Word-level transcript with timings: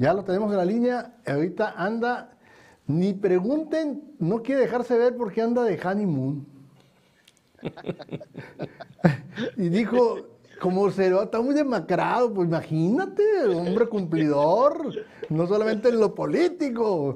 Ya 0.00 0.14
lo 0.14 0.24
tenemos 0.24 0.50
en 0.50 0.56
la 0.56 0.64
línea. 0.64 1.12
Ahorita 1.26 1.74
anda, 1.76 2.30
ni 2.86 3.12
pregunten, 3.12 4.14
no 4.18 4.42
quiere 4.42 4.62
dejarse 4.62 4.96
ver 4.96 5.14
porque 5.14 5.42
anda 5.42 5.62
de 5.62 5.78
honeymoon. 5.78 6.46
y 9.58 9.68
dijo, 9.68 10.16
como 10.58 10.90
se 10.90 11.14
está 11.14 11.42
muy 11.42 11.52
demacrado, 11.52 12.32
pues 12.32 12.48
imagínate, 12.48 13.22
hombre 13.54 13.90
cumplidor, 13.90 14.90
no 15.28 15.46
solamente 15.46 15.90
en 15.90 16.00
lo 16.00 16.14
político, 16.14 17.12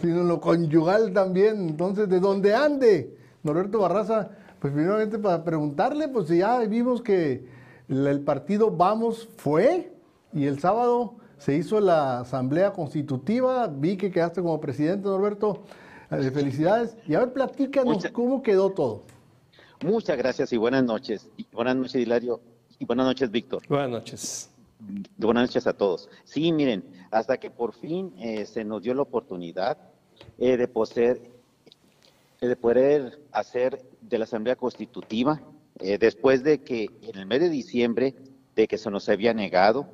sino 0.00 0.22
en 0.22 0.26
lo 0.26 0.40
conyugal 0.40 1.12
también. 1.12 1.68
Entonces, 1.68 2.08
¿de 2.08 2.18
dónde 2.18 2.52
ande? 2.52 3.16
Norberto 3.44 3.78
Barraza, 3.78 4.30
pues 4.58 4.72
primeramente 4.72 5.20
para 5.20 5.44
preguntarle, 5.44 6.08
pues 6.08 6.26
ya 6.26 6.58
vimos 6.58 7.00
que 7.00 7.46
el 7.88 8.20
partido 8.22 8.72
Vamos 8.72 9.28
fue 9.36 9.92
y 10.32 10.46
el 10.46 10.58
sábado 10.58 11.18
se 11.38 11.56
hizo 11.56 11.80
la 11.80 12.20
asamblea 12.20 12.72
constitutiva, 12.72 13.66
vi 13.68 13.96
que 13.96 14.10
quedaste 14.10 14.40
como 14.40 14.60
presidente, 14.60 15.08
Norberto, 15.08 15.64
eh, 16.10 16.30
felicidades. 16.30 16.96
Y 17.06 17.14
a 17.14 17.20
ver, 17.20 17.32
platícanos 17.32 18.06
cómo 18.12 18.42
quedó 18.42 18.70
todo. 18.70 19.02
Muchas 19.82 20.16
gracias 20.16 20.52
y 20.52 20.56
buenas 20.56 20.84
noches. 20.84 21.28
buenas 21.52 21.76
noches, 21.76 21.96
Hilario. 21.96 22.40
Y 22.78 22.84
buenas 22.86 23.06
noches, 23.06 23.30
Víctor. 23.30 23.62
Buenas 23.68 23.90
noches. 23.90 24.50
Buenas 25.16 25.48
noches 25.48 25.66
a 25.66 25.72
todos. 25.72 26.08
Sí, 26.24 26.52
miren, 26.52 26.84
hasta 27.10 27.38
que 27.38 27.50
por 27.50 27.72
fin 27.72 28.12
eh, 28.18 28.44
se 28.46 28.64
nos 28.64 28.82
dio 28.82 28.94
la 28.94 29.02
oportunidad 29.02 29.78
eh, 30.38 30.56
de, 30.56 30.68
poseer, 30.68 31.20
eh, 32.40 32.46
de 32.46 32.56
poder 32.56 33.20
hacer 33.32 33.82
de 34.00 34.18
la 34.18 34.24
Asamblea 34.24 34.56
Constitutiva, 34.56 35.40
después 35.98 36.44
de 36.44 36.62
que 36.62 36.88
en 37.02 37.18
el 37.18 37.26
mes 37.26 37.40
de 37.40 37.50
diciembre, 37.50 38.14
de 38.54 38.68
que 38.68 38.78
se 38.78 38.90
nos 38.90 39.08
había 39.08 39.34
negado, 39.34 39.88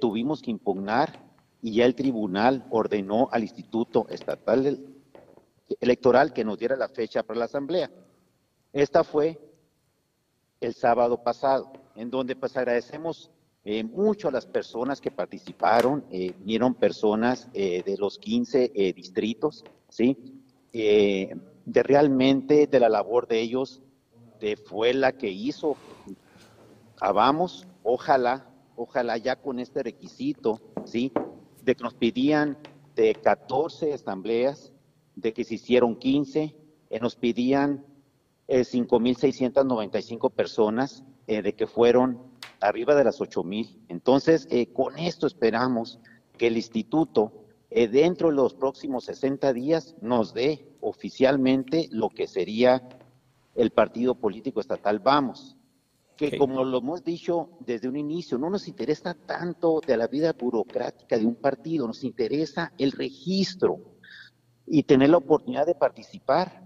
tuvimos 0.00 0.42
que 0.42 0.50
impugnar 0.50 1.24
y 1.62 1.74
ya 1.74 1.86
el 1.86 1.94
tribunal 1.94 2.66
ordenó 2.70 3.28
al 3.32 3.42
Instituto 3.42 4.06
Estatal 4.08 4.78
Electoral 5.80 6.32
que 6.32 6.44
nos 6.44 6.58
diera 6.58 6.76
la 6.76 6.88
fecha 6.88 7.22
para 7.22 7.38
la 7.38 7.44
Asamblea. 7.46 7.90
Esta 8.72 9.04
fue 9.04 9.38
el 10.60 10.74
sábado 10.74 11.22
pasado, 11.22 11.72
en 11.96 12.10
donde 12.10 12.36
pues 12.36 12.56
agradecemos 12.56 13.30
eh, 13.64 13.84
mucho 13.84 14.28
a 14.28 14.32
las 14.32 14.46
personas 14.46 15.00
que 15.00 15.12
participaron, 15.12 16.04
eh, 16.10 16.34
vinieron 16.38 16.74
personas 16.74 17.48
eh, 17.54 17.82
de 17.84 17.96
los 17.96 18.18
15 18.18 18.72
distritos, 18.94 19.64
¿sí? 19.88 20.16
de 20.72 21.82
realmente 21.82 22.66
de 22.66 22.80
la 22.80 22.88
labor 22.88 23.28
de 23.28 23.40
ellos, 23.40 23.82
de 24.40 24.56
fue 24.56 24.94
la 24.94 25.12
que 25.12 25.28
hizo 25.28 25.76
Vamos, 26.98 27.66
ojalá, 27.82 28.46
ojalá 28.76 29.16
ya 29.16 29.36
con 29.36 29.58
este 29.58 29.82
requisito, 29.82 30.60
¿sí? 30.84 31.12
De 31.62 31.74
que 31.74 31.84
nos 31.84 31.94
pedían 31.94 32.58
de 32.94 33.14
14 33.14 33.92
asambleas, 33.92 34.72
de 35.16 35.32
que 35.32 35.44
se 35.44 35.54
hicieron 35.54 35.96
15, 35.96 36.56
nos 37.00 37.16
pedían 37.16 37.84
5.695 38.48 40.30
personas, 40.30 41.04
de 41.26 41.54
que 41.54 41.66
fueron 41.66 42.32
arriba 42.62 42.94
de 42.94 43.04
las 43.04 43.20
8 43.20 43.42
mil. 43.44 43.80
Entonces, 43.88 44.46
eh, 44.50 44.66
con 44.72 44.98
esto 44.98 45.26
esperamos 45.26 45.98
que 46.38 46.46
el 46.46 46.56
instituto, 46.56 47.32
eh, 47.70 47.88
dentro 47.88 48.28
de 48.28 48.36
los 48.36 48.54
próximos 48.54 49.04
60 49.04 49.52
días, 49.52 49.96
nos 50.00 50.32
dé 50.32 50.66
oficialmente 50.80 51.88
lo 51.90 52.08
que 52.08 52.26
sería 52.26 52.88
el 53.54 53.70
partido 53.70 54.14
político 54.14 54.60
estatal 54.60 54.98
Vamos. 55.00 55.56
Que 56.30 56.38
como 56.38 56.64
lo 56.64 56.78
hemos 56.78 57.02
dicho 57.04 57.50
desde 57.60 57.88
un 57.88 57.96
inicio, 57.96 58.38
no 58.38 58.50
nos 58.50 58.68
interesa 58.68 59.14
tanto 59.14 59.80
de 59.86 59.96
la 59.96 60.06
vida 60.06 60.32
burocrática 60.32 61.18
de 61.18 61.26
un 61.26 61.34
partido, 61.34 61.86
nos 61.86 62.04
interesa 62.04 62.72
el 62.78 62.92
registro 62.92 63.80
y 64.66 64.84
tener 64.84 65.10
la 65.10 65.16
oportunidad 65.16 65.66
de 65.66 65.74
participar 65.74 66.62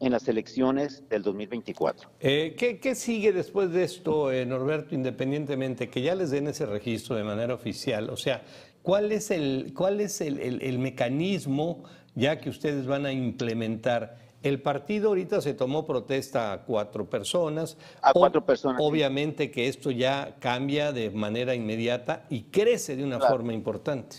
en 0.00 0.12
las 0.12 0.28
elecciones 0.28 1.08
del 1.08 1.22
2024. 1.22 2.10
Eh, 2.20 2.54
¿qué, 2.56 2.94
sigue 2.94 3.32
después 3.32 3.70
de 3.70 3.84
esto, 3.84 4.30
eh, 4.30 4.44
Norberto, 4.44 4.94
independientemente 4.94 5.88
que 5.88 6.02
ya 6.02 6.14
les 6.14 6.30
den 6.30 6.48
ese 6.48 6.66
registro 6.66 7.16
de 7.16 7.24
manera 7.24 7.54
oficial? 7.54 8.10
O 8.10 8.16
sea, 8.16 8.42
¿cuál 8.82 9.12
es 9.12 9.30
el, 9.30 9.72
cuál 9.74 10.00
es 10.00 10.20
el, 10.20 10.78
mecanismo 10.78 11.84
ya 12.14 12.38
que 12.38 12.50
ustedes 12.50 12.86
van 12.86 13.06
a 13.06 13.12
implementar? 13.12 14.25
El 14.46 14.62
partido 14.62 15.08
ahorita 15.08 15.40
se 15.40 15.54
tomó 15.54 15.84
protesta 15.84 16.52
a 16.52 16.62
cuatro 16.62 17.10
personas. 17.10 17.76
A 18.00 18.12
cuatro 18.12 18.46
personas. 18.46 18.80
Obviamente 18.80 19.50
que 19.50 19.66
esto 19.66 19.90
ya 19.90 20.36
cambia 20.38 20.92
de 20.92 21.10
manera 21.10 21.56
inmediata 21.56 22.26
y 22.30 22.42
crece 22.42 22.94
de 22.94 23.02
una 23.02 23.18
forma 23.18 23.52
importante. 23.52 24.18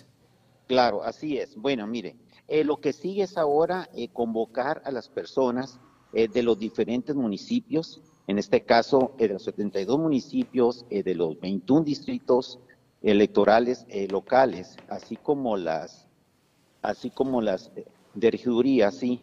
Claro, 0.68 1.02
así 1.02 1.38
es. 1.38 1.56
Bueno, 1.56 1.88
mire, 1.88 2.18
eh, 2.50 2.66
lo 2.66 2.82
que 2.82 2.92
sigue 2.92 3.24
es 3.24 3.38
ahora 3.38 3.90
eh, 3.96 4.10
convocar 4.10 4.82
a 4.84 4.92
las 4.92 5.08
personas 5.08 5.80
eh, 6.12 6.28
de 6.28 6.44
los 6.44 6.60
diferentes 6.60 7.16
municipios, 7.16 8.02
en 8.28 8.38
este 8.38 8.66
caso 8.66 9.14
de 9.18 9.30
los 9.30 9.46
72 9.46 9.98
municipios, 9.98 10.86
de 10.90 11.16
los 11.16 11.40
21 11.40 11.86
distritos 11.86 12.60
electorales 13.02 13.86
locales, 14.10 14.76
así 14.90 15.16
como 15.16 15.56
las, 15.56 16.06
así 16.82 17.12
como 17.12 17.42
las 17.42 17.72
de 18.14 18.32
regiduría, 18.32 18.92
sí, 18.92 19.22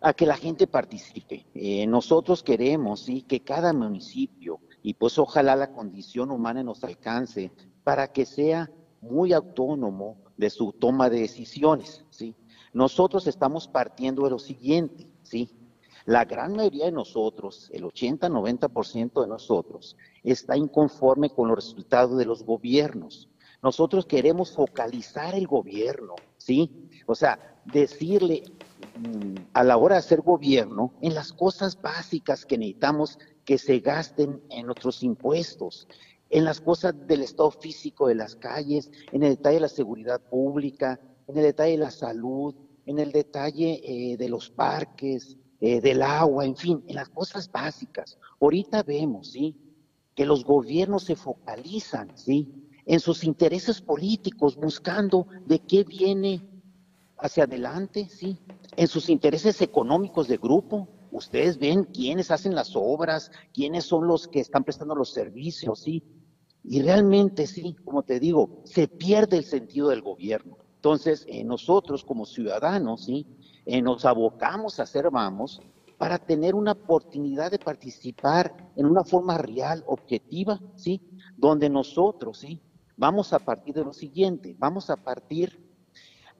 a 0.00 0.12
que 0.12 0.26
la 0.26 0.36
gente 0.36 0.66
participe. 0.66 1.46
nosotros 1.86 2.42
queremos, 2.42 3.00
sí, 3.00 3.22
que 3.22 3.40
cada 3.40 3.72
municipio, 3.72 4.60
y 4.82 4.94
pues 4.94 5.18
ojalá 5.18 5.56
la 5.56 5.72
condición 5.72 6.30
humana 6.30 6.62
nos 6.62 6.84
alcance 6.84 7.50
para 7.82 8.12
que 8.12 8.26
sea 8.26 8.70
muy 9.00 9.32
autónomo, 9.32 10.18
de 10.36 10.50
su 10.50 10.72
toma 10.72 11.08
de 11.10 11.20
decisiones, 11.20 12.04
¿sí? 12.10 12.34
Nosotros 12.72 13.26
estamos 13.26 13.68
partiendo 13.68 14.24
de 14.24 14.30
lo 14.30 14.38
siguiente, 14.38 15.06
¿sí? 15.22 15.50
La 16.04 16.24
gran 16.24 16.52
mayoría 16.54 16.84
de 16.84 16.92
nosotros, 16.92 17.70
el 17.72 17.84
80-90% 17.84 19.22
de 19.22 19.28
nosotros, 19.28 19.96
está 20.22 20.56
inconforme 20.56 21.30
con 21.30 21.48
los 21.48 21.56
resultados 21.56 22.16
de 22.16 22.26
los 22.26 22.44
gobiernos. 22.44 23.28
Nosotros 23.62 24.06
queremos 24.06 24.52
focalizar 24.52 25.34
el 25.34 25.46
gobierno, 25.46 26.14
¿sí? 26.36 26.90
O 27.06 27.14
sea, 27.14 27.60
decirle 27.64 28.44
a 29.52 29.64
la 29.64 29.76
hora 29.76 29.96
de 29.96 30.00
hacer 30.00 30.20
gobierno 30.20 30.92
en 31.00 31.14
las 31.14 31.32
cosas 31.32 31.80
básicas 31.80 32.44
que 32.44 32.58
necesitamos 32.58 33.18
que 33.44 33.58
se 33.58 33.78
gasten 33.78 34.42
en 34.50 34.66
nuestros 34.66 35.02
impuestos, 35.02 35.86
en 36.30 36.44
las 36.44 36.60
cosas 36.60 36.94
del 37.06 37.22
estado 37.22 37.50
físico 37.50 38.08
de 38.08 38.16
las 38.16 38.36
calles, 38.36 38.90
en 39.12 39.22
el 39.22 39.36
detalle 39.36 39.56
de 39.56 39.60
la 39.60 39.68
seguridad 39.68 40.20
pública, 40.20 41.00
en 41.28 41.36
el 41.36 41.44
detalle 41.44 41.72
de 41.72 41.78
la 41.78 41.90
salud, 41.90 42.54
en 42.86 42.98
el 42.98 43.12
detalle 43.12 43.80
eh, 43.84 44.16
de 44.16 44.28
los 44.28 44.50
parques, 44.50 45.36
eh, 45.60 45.80
del 45.80 46.02
agua, 46.02 46.44
en 46.44 46.56
fin, 46.56 46.84
en 46.86 46.96
las 46.96 47.08
cosas 47.08 47.50
básicas. 47.50 48.18
Ahorita 48.40 48.82
vemos, 48.82 49.32
¿sí? 49.32 49.56
Que 50.14 50.26
los 50.26 50.44
gobiernos 50.44 51.04
se 51.04 51.16
focalizan, 51.16 52.16
¿sí? 52.16 52.52
En 52.84 53.00
sus 53.00 53.24
intereses 53.24 53.80
políticos, 53.80 54.56
buscando 54.56 55.26
de 55.46 55.60
qué 55.60 55.84
viene 55.84 56.42
hacia 57.18 57.44
adelante, 57.44 58.08
¿sí? 58.08 58.38
En 58.76 58.88
sus 58.88 59.08
intereses 59.08 59.60
económicos 59.62 60.28
de 60.28 60.36
grupo, 60.36 60.88
ustedes 61.10 61.58
ven 61.58 61.84
quiénes 61.84 62.30
hacen 62.30 62.54
las 62.54 62.72
obras, 62.74 63.30
quiénes 63.54 63.84
son 63.84 64.06
los 64.06 64.28
que 64.28 64.40
están 64.40 64.64
prestando 64.64 64.94
los 64.94 65.12
servicios, 65.12 65.80
¿sí? 65.80 66.02
Y 66.62 66.82
realmente, 66.82 67.46
sí, 67.46 67.76
como 67.84 68.02
te 68.02 68.18
digo, 68.18 68.60
se 68.64 68.88
pierde 68.88 69.38
el 69.38 69.44
sentido 69.44 69.88
del 69.88 70.02
gobierno. 70.02 70.58
Entonces, 70.76 71.24
eh, 71.28 71.44
nosotros 71.44 72.04
como 72.04 72.26
ciudadanos, 72.26 73.04
¿sí? 73.04 73.26
Eh, 73.64 73.80
nos 73.82 74.04
abocamos 74.04 74.78
a 74.78 74.84
hacer 74.84 75.10
vamos 75.10 75.60
para 75.98 76.18
tener 76.18 76.54
una 76.54 76.72
oportunidad 76.72 77.50
de 77.50 77.58
participar 77.58 78.70
en 78.76 78.86
una 78.86 79.02
forma 79.02 79.38
real, 79.38 79.82
objetiva, 79.86 80.60
¿sí? 80.74 81.00
Donde 81.36 81.70
nosotros, 81.70 82.38
¿sí? 82.38 82.60
Vamos 82.96 83.32
a 83.32 83.38
partir 83.38 83.74
de 83.74 83.84
lo 83.84 83.92
siguiente, 83.92 84.54
vamos 84.58 84.90
a 84.90 84.96
partir 84.96 85.65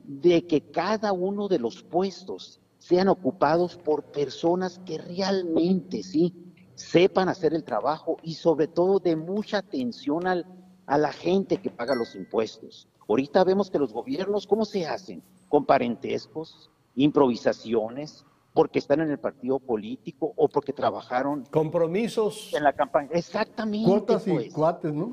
de 0.07 0.47
que 0.47 0.61
cada 0.71 1.13
uno 1.13 1.49
de 1.49 1.59
los 1.59 1.83
puestos 1.83 2.61
sean 2.79 3.09
ocupados 3.09 3.77
por 3.77 4.05
personas 4.05 4.81
que 4.85 4.99
realmente, 4.99 6.03
¿sí? 6.03 6.33
sepan 6.77 7.29
hacer 7.29 7.55
el 7.55 7.65
trabajo 7.65 8.19
y 8.23 8.35
sobre 8.35 8.69
todo 8.69 9.01
de 9.01 9.17
mucha 9.17 9.59
atención 9.59 10.27
al, 10.27 10.47
a 10.87 10.99
la 10.99 11.13
gente 11.13 11.57
que 11.57 11.71
paga 11.71 11.95
los 11.95 12.15
impuestos. 12.15 12.87
Ahorita 13.09 13.45
vemos 13.45 13.71
que 13.71 13.79
los 13.79 13.93
gobiernos, 13.93 14.47
¿cómo 14.47 14.65
se 14.65 14.87
hacen? 14.87 15.23
Con 15.49 15.65
parentescos, 15.65 16.71
improvisaciones, 16.95 18.25
porque 18.53 18.79
están 18.79 19.01
en 19.01 19.11
el 19.11 19.19
partido 19.19 19.59
político 19.59 20.33
o 20.37 20.49
porque 20.49 20.73
trabajaron. 20.73 21.45
Compromisos. 21.51 22.53
En 22.55 22.65
la 22.65 22.73
campaña. 22.73 23.11
Exactamente. 23.13 23.89
Cuotas 23.89 24.27
y 24.27 24.31
pues. 24.31 24.53
cuates, 24.53 24.93
¿no? 24.93 25.13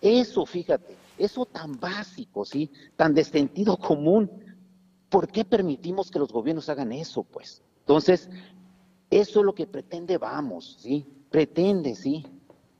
Eso, 0.00 0.44
fíjate, 0.44 0.96
eso 1.18 1.46
tan 1.46 1.78
básico, 1.78 2.44
¿sí? 2.44 2.70
Tan 2.96 3.14
de 3.14 3.24
sentido 3.24 3.76
común. 3.76 4.30
¿Por 5.08 5.28
qué 5.28 5.44
permitimos 5.44 6.10
que 6.10 6.18
los 6.18 6.32
gobiernos 6.32 6.68
hagan 6.68 6.92
eso, 6.92 7.22
pues? 7.22 7.62
Entonces, 7.80 8.28
eso 9.10 9.40
es 9.40 9.46
lo 9.46 9.54
que 9.54 9.66
pretende 9.66 10.18
Vamos, 10.18 10.78
¿sí? 10.80 11.06
Pretende, 11.30 11.94
¿sí? 11.94 12.26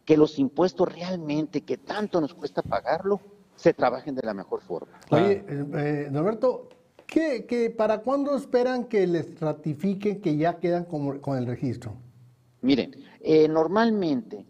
Que 0.04 0.16
los 0.16 0.38
impuestos 0.38 0.92
realmente, 0.92 1.62
que 1.62 1.78
tanto 1.78 2.20
nos 2.20 2.34
cuesta 2.34 2.62
pagarlo, 2.62 3.20
se 3.54 3.72
trabajen 3.72 4.14
de 4.14 4.22
la 4.22 4.34
mejor 4.34 4.60
forma. 4.60 5.00
Oye, 5.10 5.44
eh, 5.48 5.66
eh, 5.74 6.08
Norberto, 6.10 6.68
¿qué, 7.06 7.74
¿para 7.76 8.02
cuándo 8.02 8.36
esperan 8.36 8.84
que 8.84 9.06
les 9.06 9.38
ratifiquen 9.40 10.20
que 10.20 10.36
ya 10.36 10.58
quedan 10.58 10.84
con, 10.84 11.20
con 11.20 11.38
el 11.38 11.46
registro? 11.46 11.94
Miren, 12.60 12.92
eh, 13.20 13.48
normalmente, 13.48 14.44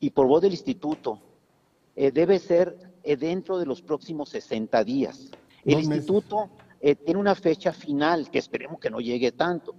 y 0.00 0.10
por 0.10 0.26
voz 0.26 0.42
del 0.42 0.52
instituto, 0.52 1.20
debe 1.94 2.38
ser 2.38 2.85
dentro 3.14 3.58
de 3.58 3.66
los 3.66 3.82
próximos 3.82 4.30
60 4.30 4.82
días. 4.84 5.30
El 5.64 5.80
instituto 5.80 6.50
tiene 6.80 7.20
una 7.20 7.34
fecha 7.34 7.72
final, 7.72 8.30
que 8.30 8.38
esperemos 8.38 8.80
que 8.80 8.90
no 8.90 9.00
llegue 9.00 9.32
tanto. 9.32 9.74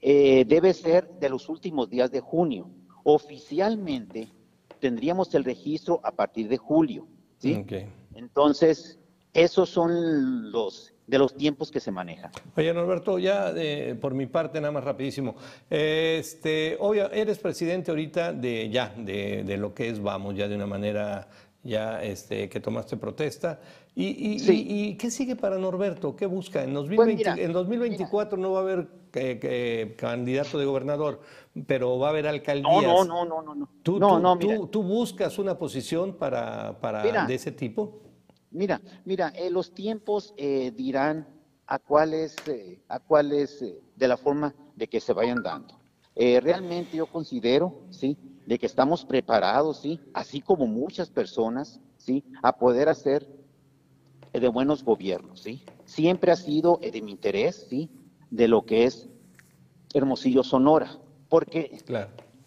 debe 0.00 0.72
ser 0.72 1.08
de 1.18 1.28
los 1.28 1.48
últimos 1.48 1.90
días 1.90 2.10
de 2.10 2.20
junio. 2.20 2.70
Oficialmente 3.04 4.28
tendríamos 4.80 5.34
el 5.34 5.44
registro 5.44 6.00
a 6.02 6.12
partir 6.12 6.48
de 6.48 6.58
julio. 6.58 7.06
¿sí? 7.38 7.64
Entonces, 8.14 8.98
esos 9.32 9.70
son 9.70 10.50
los 10.50 10.92
de 11.06 11.18
los 11.18 11.36
tiempos 11.36 11.70
que 11.70 11.80
se 11.80 11.90
manejan. 11.90 12.30
Oye, 12.56 12.72
Norberto, 12.72 13.18
ya 13.18 13.52
por 14.00 14.14
mi 14.14 14.26
parte, 14.26 14.60
nada 14.60 14.72
más 14.72 14.84
rapidísimo. 14.84 15.34
Este, 15.68 16.76
obvio, 16.80 17.10
eres 17.10 17.38
presidente 17.38 17.90
ahorita 17.90 18.32
de 18.32 18.70
ya, 18.70 18.94
de, 18.96 19.42
de, 19.44 19.56
lo 19.56 19.74
que 19.74 19.88
es 19.88 20.00
Vamos, 20.00 20.36
ya 20.36 20.48
de 20.48 20.54
una 20.54 20.66
manera 20.66 21.28
ya 21.64 22.02
este, 22.02 22.48
que 22.48 22.60
tomaste 22.60 22.96
protesta. 22.96 23.60
¿Y, 23.94 24.38
y, 24.48 24.96
qué 24.96 25.10
sigue 25.10 25.36
para 25.36 25.58
Norberto? 25.58 26.16
¿Qué 26.16 26.26
busca? 26.26 26.64
En, 26.64 26.72
2020, 26.72 27.24
pues 27.24 27.38
en 27.38 27.52
2024 27.52 28.38
no 28.38 28.52
va 28.52 28.60
a 28.60 28.62
haber 28.62 28.88
eh, 29.12 29.94
candidato 29.98 30.58
de 30.58 30.64
gobernador, 30.64 31.20
pero 31.66 31.98
va 31.98 32.08
a 32.08 32.10
haber 32.10 32.26
alcaldías. 32.26 32.82
No, 32.82 33.04
no, 33.04 33.24
no, 33.24 33.42
no. 33.42 33.54
no. 33.54 33.68
¿Tú, 33.82 33.98
no, 33.98 34.18
no, 34.18 34.38
tú, 34.68 34.82
buscas 34.82 35.38
una 35.38 35.58
posición 35.58 36.14
para, 36.14 36.80
para 36.80 37.26
de 37.26 37.34
ese 37.34 37.52
tipo? 37.52 38.00
Mira, 38.50 38.80
mira, 39.04 39.28
eh, 39.36 39.50
los 39.50 39.72
tiempos 39.72 40.34
eh, 40.36 40.72
dirán 40.74 41.28
a 41.66 41.78
cuáles, 41.78 42.36
a 42.88 42.98
cuáles 42.98 43.64
de 43.94 44.08
la 44.08 44.16
forma 44.16 44.54
de 44.74 44.88
que 44.88 45.00
se 45.00 45.12
vayan 45.12 45.42
dando. 45.42 45.78
realmente 46.16 46.96
yo 46.96 47.06
considero, 47.06 47.82
sí, 47.90 48.16
de 48.46 48.58
que 48.58 48.66
estamos 48.66 49.04
preparados, 49.04 49.78
sí, 49.78 50.00
así 50.14 50.40
como 50.40 50.66
muchas 50.66 51.10
personas, 51.10 51.80
sí, 51.96 52.24
a 52.42 52.56
poder 52.56 52.88
hacer 52.88 53.28
de 54.32 54.48
buenos 54.48 54.82
gobiernos, 54.82 55.40
sí. 55.40 55.64
Siempre 55.84 56.32
ha 56.32 56.36
sido 56.36 56.78
de 56.80 57.02
mi 57.02 57.12
interés, 57.12 57.66
sí, 57.68 57.90
de 58.30 58.48
lo 58.48 58.64
que 58.64 58.84
es 58.84 59.08
Hermosillo, 59.94 60.42
Sonora, 60.42 60.98
porque, 61.28 61.78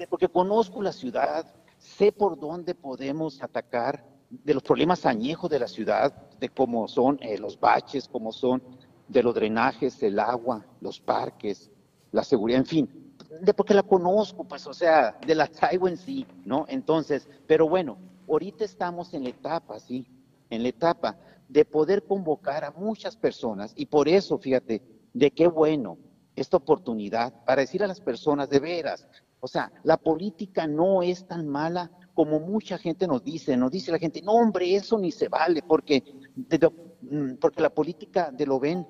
porque 0.09 0.27
conozco 0.27 0.81
la 0.81 0.91
ciudad, 0.91 1.45
sé 1.77 2.11
por 2.11 2.39
dónde 2.39 2.73
podemos 2.73 3.41
atacar 3.43 4.05
de 4.29 4.53
los 4.53 4.63
problemas 4.63 5.05
añejos 5.05 5.49
de 5.49 5.59
la 5.59 5.67
ciudad, 5.67 6.13
de 6.39 6.49
cómo 6.49 6.87
son 6.87 7.19
eh, 7.21 7.37
los 7.37 7.59
baches, 7.59 8.07
cómo 8.07 8.31
son 8.31 8.61
de 9.07 9.21
los 9.21 9.35
drenajes, 9.35 10.01
el 10.01 10.19
agua, 10.19 10.65
los 10.81 10.99
parques, 10.99 11.69
la 12.11 12.23
seguridad, 12.23 12.59
en 12.59 12.65
fin, 12.65 13.04
de 13.41 13.53
porque 13.53 13.73
la 13.73 13.83
conozco, 13.83 14.43
pues, 14.43 14.65
o 14.67 14.73
sea, 14.73 15.17
de 15.25 15.35
la 15.35 15.47
traigo 15.47 15.87
en 15.87 15.97
sí, 15.97 16.25
¿no? 16.45 16.65
Entonces, 16.67 17.27
pero 17.47 17.67
bueno, 17.67 17.97
ahorita 18.29 18.63
estamos 18.63 19.13
en 19.13 19.23
la 19.23 19.29
etapa, 19.29 19.79
¿sí? 19.79 20.07
En 20.49 20.63
la 20.63 20.69
etapa 20.69 21.17
de 21.47 21.65
poder 21.65 22.03
convocar 22.03 22.63
a 22.63 22.71
muchas 22.71 23.15
personas 23.15 23.73
y 23.75 23.85
por 23.85 24.07
eso, 24.07 24.37
fíjate, 24.37 24.81
de 25.13 25.31
qué 25.31 25.47
bueno 25.47 25.97
esta 26.35 26.57
oportunidad 26.57 27.45
para 27.45 27.61
decir 27.61 27.83
a 27.83 27.87
las 27.87 28.01
personas 28.01 28.49
de 28.49 28.59
veras, 28.59 29.07
o 29.39 29.47
sea, 29.47 29.71
la 29.83 29.97
política 29.97 30.67
no 30.67 31.03
es 31.03 31.27
tan 31.27 31.47
mala 31.47 31.91
como 32.13 32.39
mucha 32.39 32.77
gente 32.77 33.07
nos 33.07 33.23
dice, 33.23 33.57
nos 33.57 33.71
dice 33.71 33.91
la 33.91 33.99
gente, 33.99 34.21
no 34.21 34.31
hombre, 34.31 34.75
eso 34.75 34.97
ni 34.97 35.11
se 35.11 35.27
vale, 35.27 35.61
porque, 35.61 36.03
mm, 37.01 37.35
porque 37.35 37.61
la 37.61 37.69
política 37.69 38.31
de 38.31 38.45
lo 38.45 38.59
ven 38.59 38.87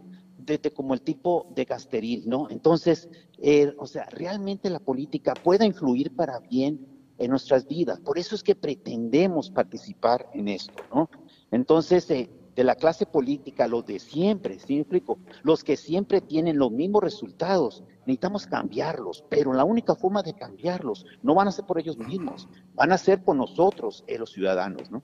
como 0.73 0.93
el 0.93 1.01
tipo 1.01 1.47
de 1.55 1.65
gasteril, 1.65 2.23
¿no? 2.27 2.49
Entonces, 2.49 3.09
eh, 3.37 3.73
o 3.77 3.87
sea, 3.87 4.05
realmente 4.05 4.69
la 4.69 4.79
política 4.79 5.33
pueda 5.33 5.65
influir 5.65 6.15
para 6.15 6.39
bien 6.39 6.87
en 7.17 7.29
nuestras 7.29 7.67
vidas. 7.67 7.99
Por 7.99 8.17
eso 8.17 8.35
es 8.35 8.43
que 8.43 8.55
pretendemos 8.55 9.49
participar 9.49 10.29
en 10.33 10.47
esto, 10.47 10.83
¿no? 10.93 11.09
Entonces, 11.51 12.09
eh, 12.11 12.29
de 12.55 12.63
la 12.63 12.75
clase 12.75 13.05
política, 13.05 13.67
los 13.67 13.85
de 13.85 13.99
siempre, 13.99 14.59
¿sí 14.59 14.75
me 14.75 14.81
explico? 14.81 15.19
Los 15.43 15.63
que 15.63 15.75
siempre 15.75 16.21
tienen 16.21 16.57
los 16.57 16.71
mismos 16.71 17.03
resultados, 17.03 17.83
necesitamos 18.05 18.47
cambiarlos, 18.47 19.25
pero 19.29 19.53
la 19.53 19.65
única 19.65 19.95
forma 19.95 20.23
de 20.23 20.33
cambiarlos 20.33 21.05
no 21.21 21.35
van 21.35 21.49
a 21.49 21.51
ser 21.51 21.65
por 21.65 21.79
ellos 21.79 21.97
mismos, 21.97 22.47
van 22.73 22.93
a 22.93 22.97
ser 22.97 23.23
por 23.23 23.35
nosotros, 23.35 24.05
eh, 24.07 24.17
los 24.17 24.31
ciudadanos, 24.31 24.89
¿no? 24.89 25.03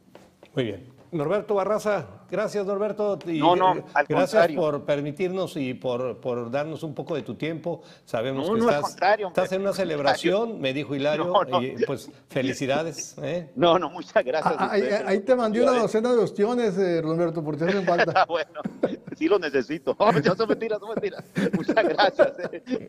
Muy 0.53 0.63
bien. 0.65 1.01
Norberto 1.11 1.55
Barraza, 1.55 2.05
gracias 2.29 2.65
Norberto. 2.65 3.19
Y, 3.25 3.39
no, 3.39 3.55
no, 3.55 3.75
eh, 3.75 3.83
al 3.93 4.05
gracias 4.05 4.47
por 4.53 4.85
permitirnos 4.85 5.57
y 5.57 5.73
por, 5.73 6.17
por, 6.21 6.49
darnos 6.49 6.83
un 6.83 6.95
poco 6.95 7.15
de 7.15 7.21
tu 7.21 7.35
tiempo. 7.35 7.81
Sabemos 8.05 8.49
que 8.49 8.59
estás, 8.59 8.97
estás, 9.19 9.51
en 9.51 9.61
una 9.61 9.73
celebración, 9.73 10.61
me 10.61 10.73
dijo 10.73 10.95
Hilario, 10.95 11.33
y 11.61 11.85
pues 11.85 12.09
felicidades. 12.29 13.17
¿eh? 13.21 13.49
No, 13.55 13.77
no, 13.77 13.89
muchas 13.89 14.23
gracias. 14.23 14.55
Ah, 14.57 14.71
ahí, 14.71 15.19
te 15.19 15.35
mandé 15.35 15.61
una 15.61 15.73
docena 15.73 16.13
de 16.13 16.19
ostiones, 16.19 16.77
eh, 16.77 17.01
Norberto, 17.03 17.43
por 17.43 17.57
si 17.57 17.65
hacen 17.65 17.85
falta. 17.85 18.25
bueno, 18.29 18.61
sí 19.17 19.27
lo 19.27 19.37
necesito. 19.37 19.97
No, 19.99 20.35
son 20.35 20.47
mentiras, 20.47 20.79
son 20.79 20.89
mentiras. 20.89 21.25
Muchas 21.53 21.75
gracias. 21.75 22.33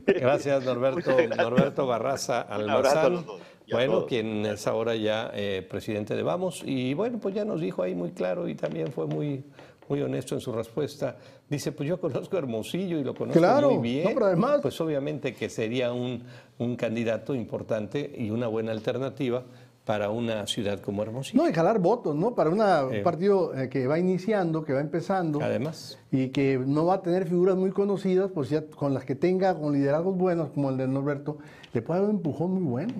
Gracias 0.06 0.64
Norberto, 0.64 1.10
Norberto 1.36 1.86
Barraza 1.86 2.42
Almazán. 2.42 3.24
Bueno, 3.72 4.06
quien 4.06 4.46
es 4.46 4.66
ahora 4.66 4.94
ya 4.94 5.30
eh, 5.34 5.66
presidente 5.68 6.14
de 6.14 6.22
Vamos, 6.22 6.62
y 6.64 6.94
bueno, 6.94 7.18
pues 7.20 7.34
ya 7.34 7.44
nos 7.44 7.60
dijo 7.60 7.82
ahí 7.82 7.94
muy 7.94 8.10
claro 8.10 8.48
y 8.48 8.54
también 8.54 8.92
fue 8.92 9.06
muy, 9.06 9.44
muy 9.88 10.02
honesto 10.02 10.34
en 10.34 10.40
su 10.40 10.52
respuesta. 10.52 11.16
Dice, 11.48 11.72
pues 11.72 11.88
yo 11.88 12.00
conozco 12.00 12.36
a 12.36 12.38
Hermosillo 12.38 12.98
y 12.98 13.04
lo 13.04 13.14
conozco 13.14 13.70
muy 13.70 13.90
bien. 13.90 14.10
pero 14.14 14.26
además... 14.26 14.60
Pues 14.62 14.80
obviamente 14.80 15.34
que 15.34 15.48
sería 15.48 15.92
un, 15.92 16.22
un 16.58 16.76
candidato 16.76 17.34
importante 17.34 18.12
y 18.16 18.30
una 18.30 18.46
buena 18.46 18.72
alternativa 18.72 19.44
para 19.84 20.10
una 20.10 20.46
ciudad 20.46 20.80
como 20.80 21.02
Hermosillo. 21.02 21.42
No, 21.42 21.48
y 21.48 21.52
jalar 21.52 21.80
votos, 21.80 22.14
¿no? 22.14 22.34
Para 22.34 22.50
un 22.50 23.02
partido 23.02 23.54
eh, 23.54 23.68
que 23.68 23.86
va 23.86 23.98
iniciando, 23.98 24.64
que 24.64 24.72
va 24.72 24.80
empezando. 24.80 25.40
Además. 25.42 25.98
Y 26.10 26.28
que 26.28 26.58
no 26.58 26.86
va 26.86 26.94
a 26.94 27.02
tener 27.02 27.26
figuras 27.26 27.56
muy 27.56 27.72
conocidas, 27.72 28.30
pues 28.32 28.48
ya 28.48 28.64
con 28.66 28.94
las 28.94 29.04
que 29.04 29.16
tenga, 29.16 29.58
con 29.58 29.72
liderazgos 29.72 30.16
buenos 30.16 30.50
como 30.50 30.70
el 30.70 30.76
de 30.76 30.86
Norberto, 30.86 31.38
le 31.72 31.82
puede 31.82 32.00
dar 32.00 32.08
un 32.10 32.16
empujón 32.16 32.52
muy 32.52 32.62
bueno. 32.62 32.94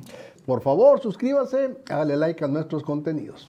Por 0.45 0.61
favor, 0.61 1.01
suscríbase, 1.01 1.77
hágale 1.89 2.17
like 2.17 2.45
a 2.45 2.49
nuestros 2.49 2.83
contenidos. 2.83 3.41